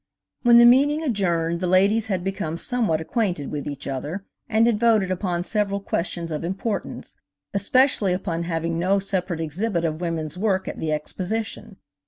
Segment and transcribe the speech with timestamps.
[0.41, 4.79] When the meeting adjourned, the ladies had become somewhat acquainted with each other and had
[4.79, 7.17] voted upon several questions of importance,
[7.53, 11.77] especially upon having no separate exhibit of women's work at the Exposition.